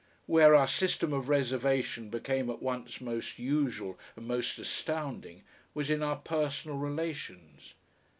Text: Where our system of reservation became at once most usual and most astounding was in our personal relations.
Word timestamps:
Where 0.25 0.55
our 0.55 0.67
system 0.67 1.13
of 1.13 1.29
reservation 1.29 2.09
became 2.09 2.49
at 2.49 2.59
once 2.59 3.01
most 3.01 3.37
usual 3.37 3.99
and 4.15 4.25
most 4.27 4.57
astounding 4.57 5.43
was 5.75 5.91
in 5.91 6.01
our 6.01 6.17
personal 6.17 6.77
relations. 6.79 7.75